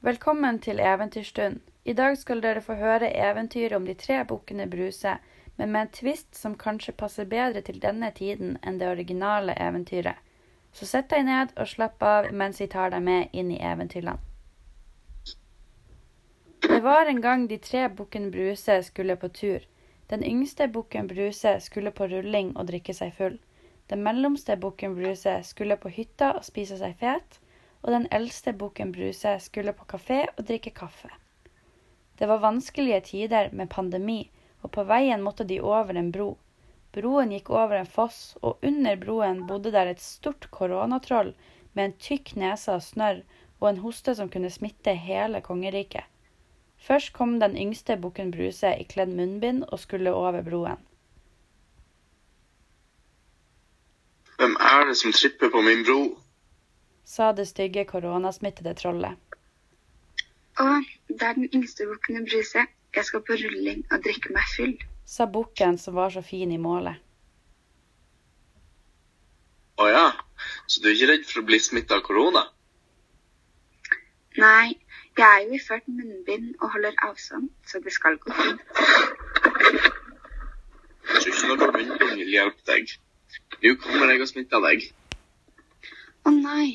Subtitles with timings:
[0.00, 1.60] Velkommen til Eventyrstund.
[1.84, 5.14] I dag skal dere få høre eventyret om de tre bukkene Bruse,
[5.56, 10.20] men med en tvist som kanskje passer bedre til denne tiden enn det originale eventyret.
[10.72, 14.20] Så sett deg ned og slapp av mens vi tar deg med inn i eventyrland.
[16.68, 19.64] Det var en gang de tre bukkene Bruse skulle på tur.
[20.12, 23.40] Den yngste bukken Bruse skulle på rulling og drikke seg full.
[23.88, 27.40] Den mellomste bukken Bruse skulle på hytta og spise seg fet.
[27.86, 31.08] Og den eldste bukken Bruse skulle på kafé og drikke kaffe.
[32.18, 34.24] Det var vanskelige tider med pandemi,
[34.62, 36.32] og på veien måtte de over en bro.
[36.96, 41.34] Broen gikk over en foss, og under broen bodde der et stort koronatroll
[41.74, 43.22] med en tykk nese av snørr
[43.60, 46.04] og en hoste som kunne smitte hele kongeriket.
[46.80, 50.80] Først kom den yngste bukken Bruse i kledd munnbind og skulle over broen.
[54.36, 56.00] Hvem er det som tripper på min bro?
[57.06, 59.14] Sa det stygge koronasmittede trollet.
[60.58, 60.66] Å,
[61.08, 62.66] det er den yngste bukken Bruse.
[62.96, 64.76] Jeg skal på rulling og drikke meg full.
[65.06, 66.96] sa bukken som var så fin i målet.
[69.76, 70.06] Å ja,
[70.66, 72.42] så du er ikke redd for å bli smitta av korona?
[74.40, 74.74] Nei,
[75.16, 78.64] jeg er jo iført munnbind og holder avstand, så det skal gå fint.
[81.06, 82.96] Jeg tror ikke noe munnbind vil hjelpe deg.
[83.62, 84.88] Nå kommer jeg og smitter deg.
[86.26, 86.68] Å nei,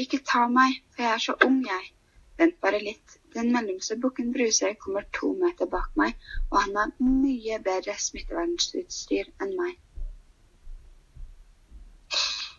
[0.00, 1.90] ikke ta meg, for jeg er så ung, jeg.
[2.38, 3.18] Vent bare litt.
[3.34, 6.14] Den mellomste bukken Bruse kommer to meter bak meg,
[6.50, 9.78] og han har mye bedre smittevernutstyr enn meg.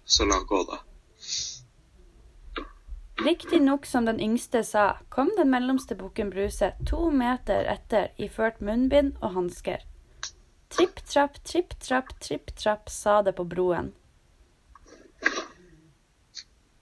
[0.06, 0.82] Så la gå, da.
[3.26, 9.16] Riktignok som den yngste sa, kom den mellomste bukken Bruse to meter etter iført munnbind
[9.22, 9.86] og hansker.
[10.70, 13.94] Tripp trapp, tripp trapp, tripp trapp, sa det på broen.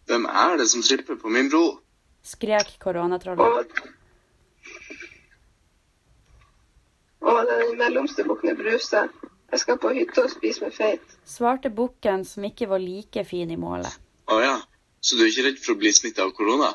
[0.09, 1.63] Hvem er det som tripper på min bro?
[2.23, 3.81] Skrek koronatrollet.
[7.23, 9.07] Å, det er den mellomste bukken Bruse.
[9.53, 11.17] Jeg skal på hytta og spise meg feit.
[11.29, 13.91] Svarte bukken som ikke var like fin i målet.
[14.31, 14.55] Å ja,
[15.03, 16.71] så du er ikke redd for å bli smitta av korona?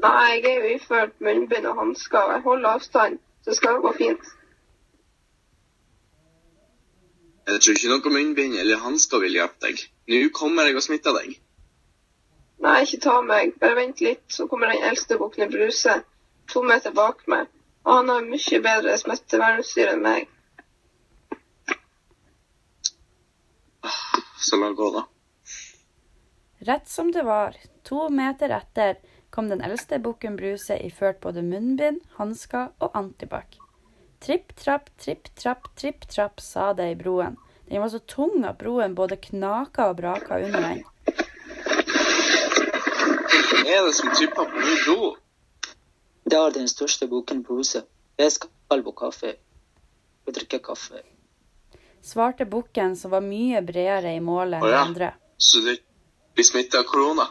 [0.00, 3.82] Nei, jeg er jo iført munnbind og hansker, og jeg holder avstand, så det skal
[3.84, 4.30] gå fint.
[7.50, 9.82] Jeg tror ikke noe munnbind eller hansker vil hjelpe deg.
[10.12, 11.34] Nå kommer jeg og smitter deg.
[12.60, 13.54] Nei, ikke ta meg.
[13.60, 16.02] Bare vent litt, så kommer den eldste bukken Bruse
[16.52, 17.48] to meter bak meg.
[17.86, 20.28] Og han har mye bedre smittevernutstyr enn meg.
[24.40, 25.06] Så la gå, da.
[26.68, 27.56] Rett som det var,
[27.88, 28.98] to meter etter,
[29.32, 33.56] kom den eldste bukken Bruse iført både munnbind, hansker og antibac.
[34.20, 37.38] Tripp trapp, tripp trapp, tripp trapp, sa det i broen.
[37.70, 40.82] Den var så tung at broen både knaka og braka under den.
[43.60, 45.08] Hvem er det som tripper på min do?
[46.24, 47.84] Det er den største bukken huset.
[48.16, 49.34] Jeg skal på kaffe
[50.26, 51.02] og drikke kaffe.
[52.00, 54.80] Svarte bukken som var mye bredere i målet enn ja.
[54.86, 55.10] andre.
[55.36, 55.74] Så du
[56.34, 57.26] blir smitta av korona?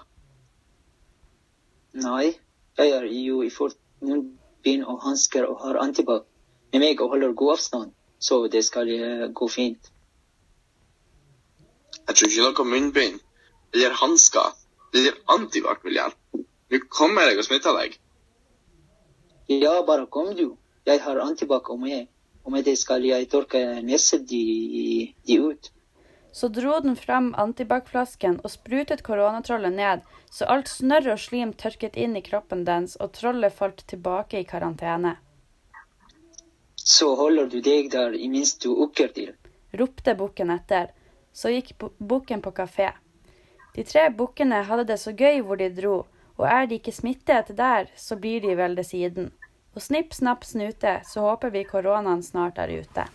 [1.98, 2.36] Nei,
[2.78, 6.30] jeg er jo i fullt munnbind og hansker og har antibac
[6.70, 9.90] med meg og holder god avstand, så det skal eh, gå fint.
[12.06, 13.20] Jeg tror ikke noe munnbind
[13.74, 14.54] eller hansker
[14.94, 16.19] eller antibac vil hjelpe.
[16.69, 17.97] Nå kommer deg og smitter deg.
[19.50, 20.56] Ja, bare kom du.
[20.85, 22.07] Jeg har antibac og meg,
[22.46, 25.72] og med det skal jeg tørke nesen de, de ut.
[26.31, 31.97] Så dro den fram antibac-flasken og sprutet koronatrollet ned, så alt snørr og slim tørket
[31.97, 35.16] inn i kroppen dens, og trollet falt tilbake i karantene.
[36.78, 39.34] Så holder du deg der i minst to uker til.
[39.74, 40.94] ropte bukken etter.
[41.34, 42.91] Så gikk bu- bukken på kafé.
[43.75, 46.06] De tre bukkene hadde det så gøy hvor de dro,
[46.40, 49.32] og er de ikke smittet der, så blir de vel det siden.
[49.76, 53.06] Og snipp, snapp, snute, så håper vi koronaen snart er ute.